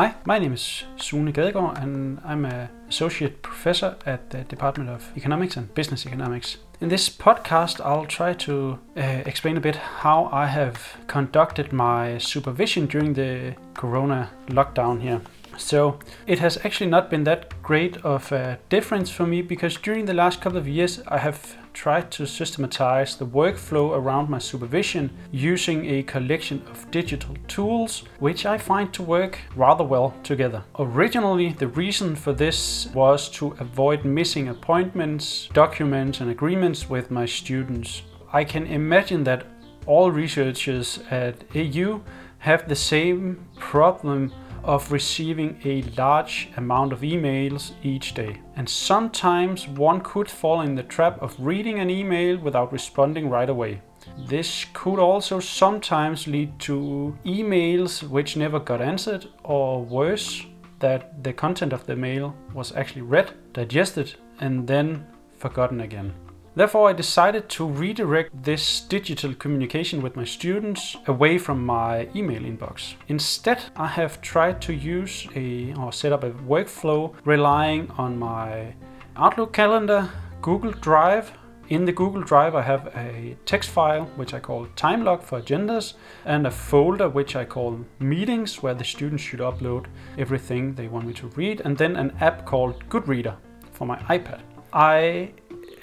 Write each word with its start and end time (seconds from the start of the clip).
Hi, 0.00 0.14
my 0.24 0.38
name 0.38 0.54
is 0.54 0.84
Sune 0.96 1.30
Gadegaard 1.30 1.76
and 1.82 2.22
I'm 2.24 2.46
an 2.46 2.70
associate 2.88 3.42
professor 3.42 3.98
at 4.06 4.30
the 4.30 4.44
Department 4.44 4.88
of 4.88 5.12
Economics 5.14 5.58
and 5.58 5.74
Business 5.74 6.06
Economics. 6.06 6.56
In 6.80 6.88
this 6.88 7.10
podcast, 7.10 7.84
I'll 7.84 8.06
try 8.06 8.32
to 8.32 8.78
uh, 8.96 9.00
explain 9.26 9.58
a 9.58 9.60
bit 9.60 9.76
how 9.76 10.30
I 10.32 10.46
have 10.46 10.96
conducted 11.06 11.74
my 11.74 12.16
supervision 12.16 12.86
during 12.86 13.12
the 13.12 13.54
corona 13.74 14.30
lockdown 14.46 15.02
here. 15.02 15.20
So 15.58 15.98
it 16.26 16.38
has 16.38 16.56
actually 16.64 16.88
not 16.88 17.10
been 17.10 17.24
that 17.24 17.62
great 17.62 17.98
of 17.98 18.32
a 18.32 18.58
difference 18.70 19.10
for 19.10 19.26
me 19.26 19.42
because 19.42 19.76
during 19.76 20.06
the 20.06 20.14
last 20.14 20.40
couple 20.40 20.56
of 20.56 20.66
years 20.66 21.02
I 21.08 21.18
have 21.18 21.58
tried 21.72 22.10
to 22.12 22.26
systematize 22.26 23.16
the 23.16 23.26
workflow 23.26 23.96
around 23.96 24.28
my 24.28 24.38
supervision 24.38 25.10
using 25.30 25.86
a 25.86 26.02
collection 26.02 26.62
of 26.70 26.90
digital 26.90 27.36
tools, 27.48 28.04
which 28.18 28.46
I 28.46 28.58
find 28.58 28.92
to 28.94 29.02
work 29.02 29.38
rather 29.56 29.84
well 29.84 30.14
together. 30.22 30.64
Originally, 30.78 31.52
the 31.52 31.68
reason 31.68 32.16
for 32.16 32.32
this 32.32 32.88
was 32.94 33.28
to 33.30 33.56
avoid 33.58 34.04
missing 34.04 34.48
appointments, 34.48 35.48
documents, 35.52 36.20
and 36.20 36.30
agreements 36.30 36.88
with 36.88 37.10
my 37.10 37.26
students. 37.26 38.02
I 38.32 38.44
can 38.44 38.66
imagine 38.66 39.24
that 39.24 39.46
all 39.86 40.10
researchers 40.10 41.00
at 41.10 41.44
AU 41.54 42.02
have 42.38 42.68
the 42.68 42.76
same 42.76 43.44
problem 43.58 44.32
of 44.64 44.92
receiving 44.92 45.60
a 45.64 45.82
large 45.96 46.50
amount 46.56 46.92
of 46.92 47.00
emails 47.00 47.72
each 47.82 48.14
day. 48.14 48.40
And 48.56 48.68
sometimes 48.68 49.68
one 49.68 50.00
could 50.00 50.30
fall 50.30 50.60
in 50.60 50.74
the 50.74 50.82
trap 50.82 51.20
of 51.22 51.36
reading 51.38 51.78
an 51.80 51.90
email 51.90 52.38
without 52.38 52.72
responding 52.72 53.30
right 53.30 53.48
away. 53.48 53.82
This 54.26 54.66
could 54.72 54.98
also 54.98 55.40
sometimes 55.40 56.26
lead 56.26 56.58
to 56.60 57.16
emails 57.24 58.02
which 58.02 58.36
never 58.36 58.58
got 58.58 58.80
answered, 58.80 59.26
or 59.44 59.84
worse, 59.84 60.46
that 60.78 61.22
the 61.22 61.32
content 61.32 61.72
of 61.72 61.86
the 61.86 61.96
mail 61.96 62.34
was 62.54 62.74
actually 62.74 63.02
read, 63.02 63.32
digested, 63.52 64.14
and 64.40 64.66
then 64.66 65.06
forgotten 65.36 65.82
again. 65.82 66.14
Therefore, 66.56 66.90
I 66.90 66.92
decided 66.92 67.48
to 67.50 67.64
redirect 67.64 68.42
this 68.42 68.80
digital 68.80 69.34
communication 69.34 70.02
with 70.02 70.16
my 70.16 70.24
students 70.24 70.96
away 71.06 71.38
from 71.38 71.64
my 71.64 72.08
email 72.14 72.42
inbox. 72.42 72.94
Instead, 73.08 73.62
I 73.76 73.86
have 73.86 74.20
tried 74.20 74.60
to 74.62 74.74
use 74.74 75.28
a 75.36 75.72
or 75.74 75.92
set 75.92 76.12
up 76.12 76.24
a 76.24 76.30
workflow 76.30 77.14
relying 77.24 77.90
on 77.92 78.18
my 78.18 78.74
Outlook 79.16 79.52
calendar, 79.52 80.10
Google 80.42 80.72
Drive. 80.72 81.32
In 81.68 81.84
the 81.84 81.92
Google 81.92 82.22
Drive, 82.22 82.56
I 82.56 82.62
have 82.62 82.88
a 82.96 83.36
text 83.44 83.70
file 83.70 84.06
which 84.16 84.34
I 84.34 84.40
call 84.40 84.66
time 84.74 85.04
log 85.04 85.22
for 85.22 85.40
agendas 85.40 85.94
and 86.24 86.48
a 86.48 86.50
folder 86.50 87.08
which 87.08 87.36
I 87.36 87.44
call 87.44 87.78
meetings 88.00 88.60
where 88.60 88.74
the 88.74 88.82
students 88.82 89.22
should 89.22 89.38
upload 89.38 89.86
everything 90.18 90.74
they 90.74 90.88
want 90.88 91.06
me 91.06 91.12
to 91.14 91.28
read, 91.28 91.62
and 91.64 91.78
then 91.78 91.94
an 91.94 92.12
app 92.20 92.44
called 92.44 92.88
Goodreader 92.88 93.36
for 93.70 93.86
my 93.86 93.98
iPad. 93.98 94.40
I 94.72 95.32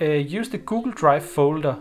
use 0.06 0.50
the 0.50 0.58
Google 0.58 0.92
Drive 0.92 1.26
folder 1.26 1.78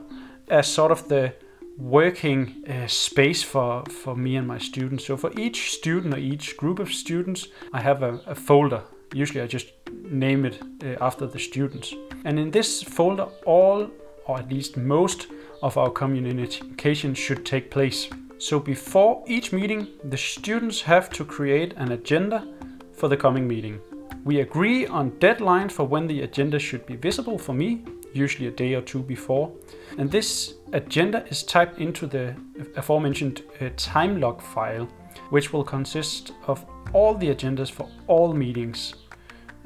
as 0.48 0.67
sort 0.67 0.92
of 0.92 1.09
the 1.09 1.34
working 1.78 2.64
uh, 2.69 2.86
space 2.86 3.42
for, 3.42 3.84
for 3.84 4.17
me 4.17 4.36
and 4.36 4.47
my 4.47 4.59
students. 4.59 5.05
So 5.05 5.17
for 5.17 5.31
each 5.39 5.72
student 5.72 6.14
or 6.14 6.19
each 6.19 6.56
group 6.56 6.78
of 6.78 6.92
students, 6.92 7.48
I 7.72 7.81
have 7.81 8.03
a, 8.03 8.20
a 8.27 8.34
folder. 8.34 8.83
Usually 9.12 9.41
I 9.41 9.47
just 9.47 9.72
name 10.05 10.44
it 10.44 10.62
uh, 10.83 11.05
after 11.05 11.27
the 11.27 11.39
students. 11.39 11.94
And 12.25 12.39
in 12.39 12.50
this 12.50 12.83
folder, 12.83 13.28
all 13.44 13.91
or 14.27 14.39
at 14.39 14.50
least 14.50 14.77
most 14.77 15.28
of 15.62 15.77
our 15.77 15.91
communication 15.91 17.14
should 17.14 17.47
take 17.47 17.70
place. 17.70 18.09
So 18.39 18.59
before 18.59 19.22
each 19.27 19.53
meeting, 19.53 19.89
the 20.05 20.17
students 20.17 20.81
have 20.83 21.09
to 21.11 21.25
create 21.25 21.75
an 21.77 21.92
agenda 21.92 22.47
for 22.93 23.09
the 23.09 23.16
coming 23.16 23.47
meeting. 23.47 23.81
We 24.25 24.41
agree 24.41 24.87
on 24.87 25.12
deadlines 25.12 25.72
for 25.72 25.84
when 25.84 26.06
the 26.06 26.22
agenda 26.22 26.59
should 26.59 26.84
be 26.84 26.97
visible 26.97 27.38
for 27.38 27.53
me 27.55 27.84
usually 28.16 28.49
a 28.49 28.50
day 28.50 28.75
or 28.75 28.82
two 28.82 29.03
before. 29.03 29.53
And 29.99 30.10
this 30.10 30.54
agenda 30.72 31.25
is 31.28 31.43
typed 31.43 31.78
into 31.78 32.06
the 32.06 32.34
aforementioned 32.77 33.43
uh, 33.60 33.71
time 33.77 34.21
log 34.21 34.41
file, 34.43 34.88
which 35.31 35.53
will 35.53 35.65
consist 35.65 36.32
of 36.47 36.65
all 36.93 37.15
the 37.15 37.28
agendas 37.34 37.71
for 37.71 37.88
all 38.06 38.32
meetings 38.32 38.94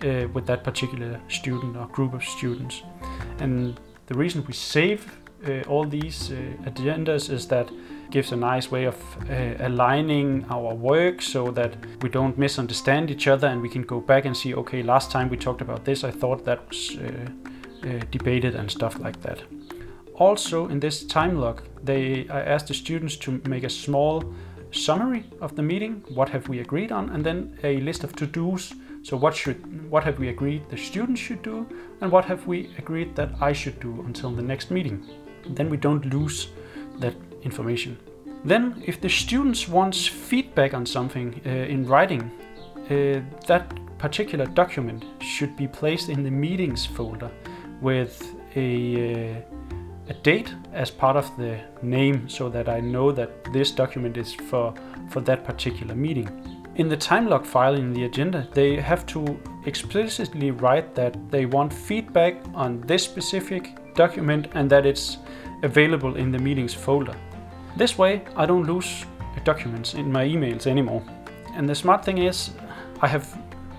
uh, 0.03 0.27
with 0.33 0.47
that 0.47 0.65
particular 0.65 1.21
student 1.29 1.77
or 1.77 1.87
group 1.89 2.15
of 2.15 2.25
students. 2.25 2.83
And 3.39 3.79
the 4.07 4.15
reason 4.15 4.45
we 4.47 4.53
save 4.53 5.21
uh, 5.47 5.63
all 5.69 5.85
these 5.85 6.31
uh, 6.31 6.71
agendas 6.71 7.31
is 7.31 7.47
that 7.49 7.71
gives 8.11 8.33
a 8.33 8.37
nice 8.37 8.71
way 8.71 8.85
of 8.85 8.97
uh, 9.31 9.55
aligning 9.61 10.45
our 10.51 10.75
work 10.75 11.23
so 11.23 11.51
that 11.53 11.75
we 12.03 12.09
don't 12.09 12.37
misunderstand 12.37 13.11
each 13.11 13.27
other 13.29 13.47
and 13.47 13.63
we 13.63 13.69
can 13.69 13.83
go 13.83 14.01
back 14.01 14.25
and 14.25 14.37
see 14.37 14.55
okay 14.55 14.83
last 14.83 15.11
time 15.11 15.29
we 15.29 15.37
talked 15.37 15.61
about 15.61 15.85
this 15.85 16.03
i 16.03 16.11
thought 16.11 16.45
that 16.45 16.67
was 16.69 16.99
uh, 16.99 17.50
uh, 17.85 18.05
debated 18.11 18.55
and 18.55 18.71
stuff 18.71 18.99
like 18.99 19.21
that. 19.23 19.43
Also, 20.15 20.69
in 20.69 20.81
this 20.81 21.05
time 21.05 21.41
log, 21.41 21.63
they 21.83 22.29
I 22.29 22.41
asked 22.41 22.69
the 22.69 22.75
students 22.75 23.17
to 23.17 23.41
make 23.49 23.65
a 23.65 23.71
small 23.71 24.23
summary 24.71 25.25
of 25.41 25.55
the 25.57 25.63
meeting. 25.63 26.05
What 26.15 26.29
have 26.29 26.49
we 26.49 26.61
agreed 26.61 26.93
on, 26.93 27.11
and 27.11 27.25
then 27.25 27.59
a 27.63 27.81
list 27.81 28.05
of 28.05 28.15
to-dos. 28.17 28.75
So 29.03 29.17
what 29.17 29.35
should 29.35 29.91
what 29.91 30.05
have 30.05 30.19
we 30.19 30.29
agreed 30.29 30.69
the 30.69 30.77
students 30.77 31.21
should 31.21 31.43
do, 31.43 31.67
and 32.01 32.13
what 32.13 32.25
have 32.27 32.47
we 32.47 32.69
agreed 32.79 33.17
that 33.17 33.31
I 33.41 33.55
should 33.55 33.81
do 33.81 34.05
until 34.07 34.31
the 34.31 34.43
next 34.43 34.71
meeting. 34.71 35.07
Then 35.49 35.71
we 35.71 35.79
don't 35.79 36.05
lose 36.05 36.49
that 36.99 37.15
information. 37.43 37.97
Then, 38.45 38.83
if 38.87 39.01
the 39.01 39.09
students 39.09 39.69
wants 39.69 40.07
feedback 40.07 40.75
on 40.75 40.87
something 40.87 41.41
uh, 41.45 41.49
in 41.49 41.87
writing, 41.87 42.31
uh, 42.91 43.21
that 43.47 43.65
particular 43.99 44.47
document 44.47 45.05
should 45.21 45.57
be 45.57 45.69
placed 45.69 46.09
in 46.09 46.23
the 46.23 46.31
meetings 46.31 46.87
folder 46.87 47.31
with 47.81 48.35
a, 48.57 49.37
uh, 49.37 49.41
a 50.09 50.15
date 50.23 50.55
as 50.73 50.91
part 50.91 51.17
of 51.17 51.37
the 51.37 51.59
name 51.83 52.29
so 52.29 52.49
that 52.49 52.69
I 52.69 52.81
know 52.81 53.13
that 53.13 53.31
this 53.53 53.71
document 53.71 54.17
is 54.17 54.35
for, 54.35 54.75
for 55.09 55.21
that 55.23 55.45
particular 55.45 55.95
meeting. 55.95 56.29
In 56.77 56.89
the 56.89 56.97
time 56.97 57.29
log 57.29 57.45
file 57.45 57.75
in 57.75 57.93
the 57.93 58.05
agenda, 58.05 58.49
they 58.53 58.77
have 58.77 59.05
to 59.07 59.39
explicitly 59.67 60.51
write 60.51 60.95
that 60.95 61.17
they 61.31 61.45
want 61.47 61.73
feedback 61.73 62.37
on 62.55 62.81
this 62.83 63.03
specific 63.03 63.95
document 63.95 64.49
and 64.55 64.71
that 64.71 64.87
it's 64.87 65.19
available 65.63 66.17
in 66.17 66.33
the 66.33 66.39
meetings 66.39 66.73
folder. 66.73 67.15
This 67.77 67.99
way, 67.99 68.23
I 68.37 68.47
don't 68.47 68.65
lose 68.65 69.05
documents 69.45 69.95
in 69.95 70.11
my 70.11 70.25
emails 70.25 70.67
anymore. 70.67 71.03
And 71.55 71.69
the 71.69 71.75
smart 71.75 72.05
thing 72.05 72.19
is, 72.19 72.51
I 73.01 73.09
have 73.09 73.27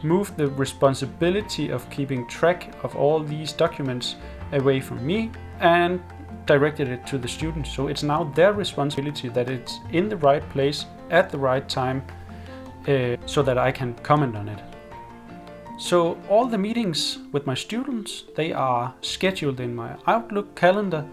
moved 0.04 0.38
the 0.38 0.48
responsibility 0.48 1.70
of 1.70 1.90
keeping 1.90 2.28
track 2.28 2.74
of 2.84 2.96
all 2.96 3.20
these 3.20 3.54
documents 3.54 4.16
away 4.54 4.80
from 4.80 5.06
me 5.06 5.32
and 5.60 6.02
directed 6.46 6.88
it 6.90 7.06
to 7.08 7.18
the 7.18 7.28
students. 7.28 7.74
So 7.74 7.88
it's 7.88 8.04
now 8.04 8.24
their 8.36 8.54
responsibility 8.54 9.30
that 9.30 9.50
it's 9.50 9.80
in 9.92 10.10
the 10.10 10.18
right 10.18 10.48
place 10.50 10.86
at 11.10 11.30
the 11.30 11.38
right 11.38 11.68
time 11.68 12.04
uh, 12.88 13.18
so 13.26 13.44
that 13.44 13.58
I 13.58 13.72
can 13.72 13.94
comment 13.96 14.36
on 14.36 14.50
it. 14.50 14.60
So 15.78 16.18
all 16.30 16.46
the 16.46 16.58
meetings 16.58 17.20
with 17.32 17.48
my 17.48 17.56
students, 17.56 18.26
they 18.36 18.54
are 18.54 18.94
scheduled 19.02 19.60
in 19.60 19.76
my 19.76 19.96
Outlook 20.08 20.56
calendar 20.56 21.06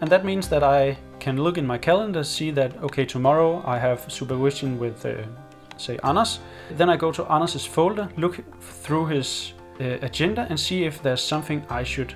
and 0.00 0.10
that 0.10 0.24
means 0.24 0.48
that 0.48 0.62
I 0.62 0.98
can 1.20 1.42
look 1.42 1.58
in 1.58 1.66
my 1.66 1.78
calendar, 1.78 2.22
see 2.22 2.50
that 2.52 2.76
okay, 2.82 3.04
tomorrow 3.04 3.62
I 3.66 3.78
have 3.78 4.10
supervision 4.12 4.78
with 4.78 5.04
uh, 5.04 5.22
say 5.76 5.98
Anders. 6.02 6.40
Then 6.76 6.90
I 6.90 6.96
go 6.96 7.12
to 7.12 7.24
Anders' 7.32 7.66
folder, 7.66 8.08
look 8.16 8.40
through 8.60 9.06
his 9.06 9.52
uh, 9.80 9.84
agenda 10.02 10.46
and 10.48 10.58
see 10.58 10.84
if 10.84 11.02
there's 11.02 11.22
something 11.22 11.64
I 11.68 11.84
should 11.84 12.14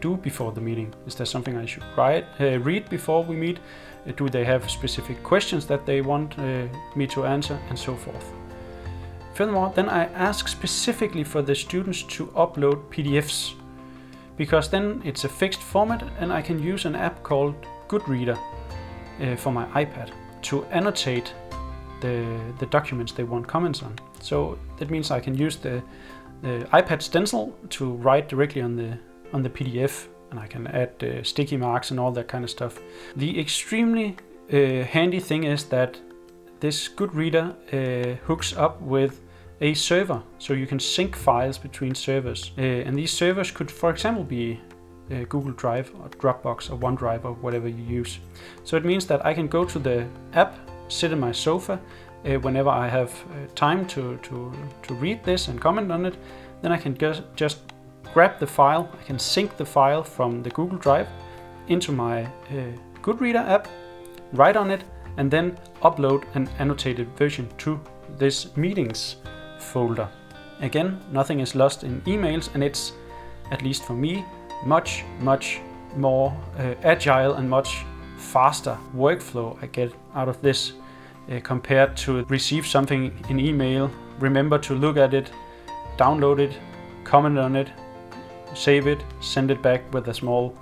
do 0.00 0.16
before 0.16 0.52
the 0.52 0.60
meeting. 0.60 0.94
Is 1.06 1.14
there 1.14 1.26
something 1.26 1.56
I 1.56 1.66
should 1.66 1.84
write, 1.96 2.24
uh, 2.40 2.58
read 2.60 2.88
before 2.88 3.24
we 3.24 3.36
meet? 3.36 3.58
Uh, 4.06 4.12
do 4.12 4.28
they 4.28 4.44
have 4.44 4.70
specific 4.70 5.22
questions 5.22 5.66
that 5.66 5.86
they 5.86 6.00
want 6.00 6.38
uh, 6.38 6.66
me 6.94 7.06
to 7.08 7.24
answer 7.24 7.58
and 7.68 7.78
so 7.78 7.94
forth? 7.94 8.32
Furthermore, 9.34 9.72
then 9.74 9.88
I 9.88 10.04
ask 10.14 10.48
specifically 10.48 11.24
for 11.24 11.42
the 11.42 11.54
students 11.54 12.02
to 12.04 12.26
upload 12.28 12.88
PDFs 12.90 13.54
because 14.36 14.70
then 14.70 15.02
it's 15.04 15.24
a 15.24 15.28
fixed 15.28 15.60
format 15.60 16.02
and 16.18 16.32
I 16.32 16.42
can 16.42 16.62
use 16.62 16.84
an 16.86 16.94
app 16.94 17.22
called 17.22 17.54
Goodreader 17.88 18.38
uh, 19.20 19.36
for 19.36 19.52
my 19.52 19.66
iPad 19.84 20.10
to 20.42 20.64
annotate 20.66 21.34
the, 22.00 22.38
the 22.58 22.66
documents 22.66 23.12
they 23.12 23.24
want 23.24 23.46
comments 23.46 23.82
on. 23.82 23.94
So 24.20 24.58
that 24.78 24.90
means 24.90 25.10
I 25.10 25.20
can 25.20 25.36
use 25.36 25.56
the, 25.56 25.82
the 26.42 26.66
iPad 26.72 27.02
stencil 27.02 27.56
to 27.70 27.92
write 27.92 28.28
directly 28.28 28.62
on 28.62 28.76
the 28.76 28.98
on 29.32 29.42
the 29.42 29.50
PDF, 29.50 30.06
and 30.30 30.38
I 30.38 30.46
can 30.46 30.66
add 30.68 31.02
uh, 31.02 31.22
sticky 31.22 31.56
marks 31.56 31.90
and 31.90 32.00
all 32.00 32.12
that 32.12 32.28
kind 32.28 32.44
of 32.44 32.50
stuff. 32.50 32.78
The 33.16 33.38
extremely 33.40 34.16
uh, 34.52 34.84
handy 34.84 35.20
thing 35.20 35.44
is 35.44 35.64
that 35.64 35.98
this 36.60 36.88
Goodreader 36.88 37.54
uh, 37.72 38.16
hooks 38.24 38.56
up 38.56 38.80
with 38.80 39.20
a 39.60 39.74
server, 39.74 40.22
so 40.38 40.52
you 40.52 40.66
can 40.66 40.78
sync 40.78 41.16
files 41.16 41.58
between 41.58 41.94
servers. 41.94 42.52
Uh, 42.58 42.62
and 42.62 42.96
these 42.96 43.12
servers 43.12 43.50
could, 43.50 43.70
for 43.70 43.90
example, 43.90 44.24
be 44.24 44.60
uh, 45.10 45.24
Google 45.28 45.52
Drive 45.52 45.92
or 46.00 46.08
Dropbox 46.08 46.70
or 46.70 46.76
OneDrive 46.78 47.24
or 47.24 47.32
whatever 47.34 47.68
you 47.68 47.84
use. 47.84 48.18
So 48.64 48.76
it 48.76 48.84
means 48.84 49.06
that 49.06 49.24
I 49.24 49.34
can 49.34 49.48
go 49.48 49.64
to 49.64 49.78
the 49.78 50.06
app 50.32 50.56
sit 50.88 51.12
in 51.12 51.20
my 51.20 51.32
sofa 51.32 51.80
uh, 52.24 52.38
whenever 52.40 52.70
I 52.70 52.88
have 52.88 53.10
uh, 53.10 53.46
time 53.54 53.86
to, 53.88 54.16
to, 54.22 54.52
to 54.82 54.94
read 54.94 55.22
this 55.24 55.48
and 55.48 55.60
comment 55.60 55.90
on 55.92 56.06
it, 56.06 56.16
then 56.62 56.72
I 56.72 56.76
can 56.76 56.96
just, 56.96 57.22
just 57.36 57.58
grab 58.12 58.38
the 58.38 58.46
file, 58.46 58.88
I 59.00 59.04
can 59.04 59.18
sync 59.18 59.56
the 59.56 59.64
file 59.64 60.02
from 60.02 60.42
the 60.42 60.50
Google 60.50 60.78
Drive 60.78 61.08
into 61.68 61.92
my 61.92 62.24
uh, 62.24 62.30
Goodreader 63.02 63.46
app, 63.46 63.68
write 64.32 64.56
on 64.56 64.70
it, 64.70 64.82
and 65.16 65.30
then 65.30 65.58
upload 65.82 66.24
an 66.34 66.48
annotated 66.58 67.08
version 67.16 67.48
to 67.58 67.80
this 68.18 68.56
meetings 68.56 69.16
folder. 69.58 70.08
Again, 70.60 71.00
nothing 71.12 71.40
is 71.40 71.54
lost 71.54 71.84
in 71.84 72.00
emails, 72.02 72.52
and 72.54 72.64
it's, 72.64 72.92
at 73.50 73.62
least 73.62 73.84
for 73.84 73.92
me, 73.92 74.24
much, 74.64 75.04
much 75.20 75.60
more 75.96 76.36
uh, 76.58 76.74
agile 76.82 77.34
and 77.34 77.48
much 77.48 77.84
faster 78.16 78.78
workflow 78.94 79.56
I 79.62 79.66
get 79.66 79.92
out 80.14 80.28
of 80.28 80.40
this 80.42 80.72
uh, 81.30 81.40
compared 81.42 81.96
to 81.98 82.24
receive 82.24 82.66
something 82.66 83.12
in 83.28 83.40
email, 83.40 83.90
remember 84.18 84.58
to 84.58 84.74
look 84.74 84.96
at 84.96 85.14
it, 85.14 85.30
download 85.96 86.38
it, 86.38 86.56
comment 87.04 87.38
on 87.38 87.56
it, 87.56 87.70
save 88.54 88.86
it, 88.86 89.02
send 89.20 89.50
it 89.50 89.60
back 89.62 89.82
with 89.92 90.08
a 90.08 90.14
small, 90.14 90.56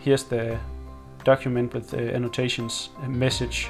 here's 0.00 0.24
the 0.24 0.58
document 1.24 1.74
with 1.74 1.90
the 1.90 2.14
annotations 2.14 2.90
message 3.06 3.68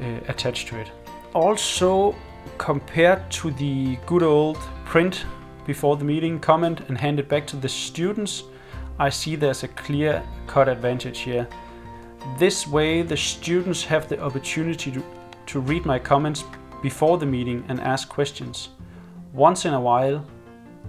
uh, 0.00 0.04
attached 0.28 0.68
to 0.68 0.78
it. 0.78 0.90
Also, 1.34 2.14
compared 2.58 3.30
to 3.30 3.50
the 3.52 3.96
good 4.06 4.22
old 4.22 4.58
print 4.84 5.24
before 5.66 5.96
the 5.96 6.04
meeting, 6.04 6.38
comment 6.38 6.80
and 6.88 6.98
hand 6.98 7.18
it 7.18 7.28
back 7.28 7.46
to 7.46 7.56
the 7.56 7.68
students, 7.68 8.44
I 8.98 9.08
see 9.08 9.34
there's 9.34 9.64
a 9.64 9.68
clear 9.68 10.22
cut 10.46 10.68
advantage 10.68 11.20
here. 11.20 11.48
This 12.38 12.66
way, 12.66 13.02
the 13.02 13.16
students 13.16 13.84
have 13.84 14.08
the 14.08 14.20
opportunity 14.20 14.90
to, 14.90 15.04
to 15.46 15.60
read 15.60 15.84
my 15.84 15.98
comments 15.98 16.44
before 16.82 17.18
the 17.18 17.26
meeting 17.26 17.64
and 17.68 17.80
ask 17.80 18.08
questions. 18.08 18.70
Once 19.32 19.64
in 19.64 19.74
a 19.74 19.80
while, 19.80 20.24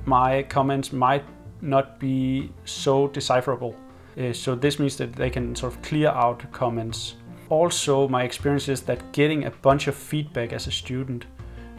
my 0.06 0.44
comments 0.44 0.92
might 0.94 1.24
not 1.62 2.00
be 2.00 2.52
so 2.66 3.08
decipherable. 3.08 3.76
Uh, 4.18 4.32
so 4.32 4.56
this 4.56 4.80
means 4.80 4.96
that 4.98 5.14
they 5.14 5.30
can 5.30 5.56
sort 5.56 5.74
of 5.74 5.82
clear 5.82 6.10
out 6.10 6.52
comments. 6.52 7.16
Also, 7.50 8.08
my 8.08 8.24
experience 8.24 8.70
is 8.70 8.82
that 8.84 9.12
getting 9.12 9.46
a 9.46 9.52
bunch 9.52 9.88
of 9.88 9.96
feedback 9.96 10.54
as 10.54 10.68
a 10.68 10.72
student 10.72 11.26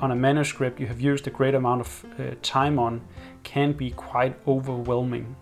on 0.01 0.11
a 0.11 0.15
manuscript 0.15 0.79
you 0.79 0.87
have 0.87 1.01
used 1.01 1.27
a 1.27 1.31
great 1.31 1.55
amount 1.55 1.81
of 1.81 2.05
uh, 2.19 2.35
time 2.43 2.79
on 2.79 3.01
can 3.43 3.73
be 3.73 3.91
quite 3.93 4.37
overwhelming. 4.47 5.35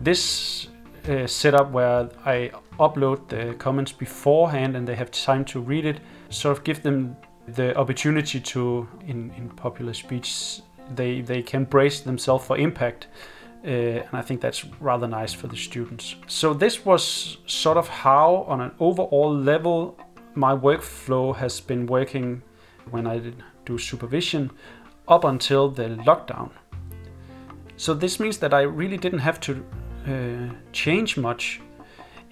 This 0.00 0.68
uh, 1.08 1.26
setup 1.26 1.70
where 1.70 2.08
I 2.24 2.50
upload 2.78 3.28
the 3.28 3.54
comments 3.54 3.92
beforehand 3.92 4.76
and 4.76 4.86
they 4.86 4.94
have 4.94 5.10
time 5.10 5.44
to 5.46 5.60
read 5.60 5.84
it, 5.84 6.00
sort 6.30 6.56
of 6.56 6.64
give 6.64 6.82
them 6.82 7.16
the 7.46 7.76
opportunity 7.76 8.40
to, 8.40 8.88
in, 9.06 9.30
in 9.36 9.48
popular 9.50 9.94
speech, 9.94 10.60
they, 10.94 11.22
they 11.22 11.42
can 11.42 11.64
brace 11.64 12.00
themselves 12.00 12.46
for 12.46 12.58
impact. 12.58 13.06
Uh, 13.64 13.68
and 13.68 14.14
I 14.14 14.22
think 14.22 14.40
that's 14.40 14.64
rather 14.80 15.08
nice 15.08 15.32
for 15.32 15.46
the 15.48 15.56
students. 15.56 16.14
So 16.26 16.54
this 16.54 16.84
was 16.84 17.38
sort 17.46 17.76
of 17.76 17.88
how, 17.88 18.44
on 18.46 18.60
an 18.60 18.72
overall 18.78 19.34
level, 19.34 19.98
my 20.34 20.54
workflow 20.54 21.34
has 21.36 21.60
been 21.60 21.86
working 21.86 22.42
when 22.90 23.06
I 23.06 23.32
do 23.64 23.78
supervision 23.78 24.50
up 25.08 25.24
until 25.24 25.70
the 25.70 25.88
lockdown. 26.06 26.50
So 27.76 27.94
this 27.94 28.20
means 28.20 28.38
that 28.38 28.54
I 28.54 28.62
really 28.62 28.96
didn't 28.96 29.20
have 29.20 29.40
to 29.40 29.64
uh, 30.08 30.54
change 30.72 31.16
much. 31.16 31.60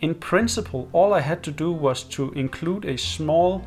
In 0.00 0.14
principle, 0.14 0.88
all 0.93 1.14
I 1.14 1.20
had 1.20 1.43
to 1.43 1.50
do 1.50 1.73
was 1.73 2.02
to 2.05 2.32
include 2.32 2.84
a 2.84 2.96
small 2.96 3.62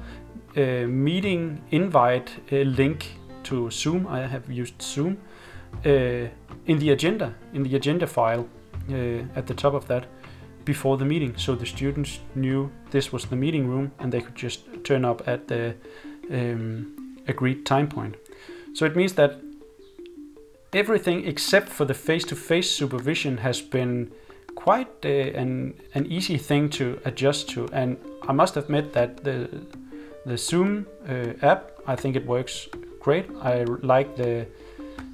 uh, 0.57 0.87
meeting 0.87 1.61
invite 1.71 2.31
uh, 2.51 2.57
link 2.57 3.05
to 3.43 3.69
Zoom. 3.71 4.07
I 4.07 4.27
have 4.27 4.51
used 4.51 4.81
Zoom 4.81 5.17
uh, 5.85 5.89
in 6.65 6.79
the 6.79 6.91
agenda, 6.91 7.33
in 7.53 7.63
the 7.63 7.75
agenda 7.75 8.07
file 8.07 8.47
uh, 8.89 9.37
at 9.39 9.47
the 9.47 9.53
top 9.53 9.73
of 9.73 9.87
that 9.87 10.05
before 10.65 10.97
the 10.97 11.05
meeting, 11.05 11.35
so 11.37 11.55
the 11.55 11.65
students 11.65 12.19
knew 12.35 12.69
this 12.91 13.11
was 13.11 13.25
the 13.25 13.35
meeting 13.35 13.67
room 13.67 13.91
and 13.99 14.11
they 14.11 14.21
could 14.21 14.35
just 14.35 14.59
turn 14.83 15.03
up 15.05 15.27
at 15.27 15.47
the 15.47 15.75
um, 16.31 17.17
agreed 17.27 17.65
time 17.65 17.87
point. 17.87 18.15
So 18.73 18.85
it 18.85 18.95
means 18.95 19.13
that 19.13 19.31
everything 20.73 21.25
except 21.25 21.69
for 21.69 21.85
the 21.85 21.93
face-to-face 21.93 22.69
supervision 22.69 23.37
has 23.37 23.61
been 23.61 24.11
quite 24.55 24.89
uh, 25.05 25.41
an 25.41 25.73
an 25.93 26.05
easy 26.05 26.37
thing 26.37 26.69
to 26.69 26.99
adjust 27.05 27.49
to, 27.49 27.67
and 27.71 27.97
I 28.27 28.33
must 28.33 28.57
admit 28.57 28.93
that 28.93 29.23
the 29.23 29.49
the 30.25 30.37
Zoom 30.37 30.85
uh, 31.07 31.33
app 31.41 31.71
I 31.87 31.95
think 31.95 32.15
it 32.15 32.25
works 32.25 32.67
great. 32.99 33.25
I 33.41 33.63
like 33.93 34.15
the 34.15 34.45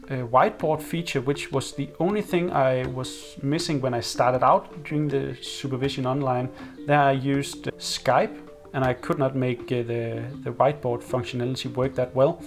uh, 0.09 0.27
whiteboard 0.33 0.81
feature, 0.81 1.21
which 1.21 1.51
was 1.51 1.73
the 1.73 1.89
only 1.99 2.21
thing 2.21 2.51
I 2.51 2.85
was 2.87 3.37
missing 3.41 3.81
when 3.81 3.93
I 3.93 4.01
started 4.01 4.43
out 4.43 4.83
during 4.83 5.07
the 5.09 5.35
supervision 5.41 6.05
online. 6.05 6.49
There 6.87 6.99
I 6.99 7.13
used 7.13 7.69
Skype, 7.77 8.35
and 8.73 8.83
I 8.83 8.93
could 8.93 9.19
not 9.19 9.35
make 9.35 9.61
uh, 9.71 9.83
the 9.91 10.23
the 10.43 10.51
whiteboard 10.51 11.01
functionality 11.03 11.67
work 11.75 11.95
that 11.95 12.15
well. 12.15 12.41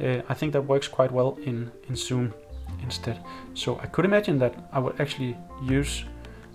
Uh, 0.00 0.32
I 0.32 0.34
think 0.34 0.52
that 0.52 0.62
works 0.62 0.88
quite 0.88 1.12
well 1.12 1.38
in 1.44 1.70
in 1.88 1.96
Zoom 1.96 2.32
instead. 2.82 3.18
So 3.54 3.78
I 3.82 3.86
could 3.86 4.04
imagine 4.04 4.38
that 4.38 4.54
I 4.72 4.78
would 4.78 5.00
actually 5.00 5.36
use 5.62 6.04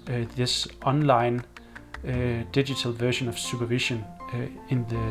uh, 0.08 0.26
this 0.36 0.68
online 0.86 1.44
uh, 2.08 2.44
digital 2.52 2.92
version 2.92 3.28
of 3.28 3.38
supervision 3.38 4.04
uh, 4.34 4.38
in 4.70 4.86
the 4.88 5.04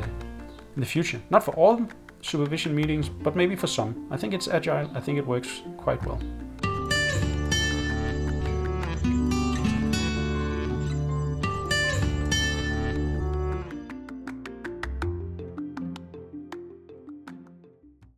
in 0.75 0.81
the 0.81 0.87
future. 0.87 1.21
Not 1.31 1.43
for 1.43 1.55
all 1.55 1.87
supervision 2.23 2.75
meetings, 2.75 3.09
but 3.09 3.37
maybe 3.37 3.57
for 3.57 3.67
some. 3.67 4.07
I 4.11 4.17
think 4.17 4.35
it's 4.35 4.49
agile. 4.49 4.91
I 4.95 5.01
think 5.01 5.19
it 5.19 5.27
works 5.27 5.63
quite 5.77 6.05
well. 6.07 6.21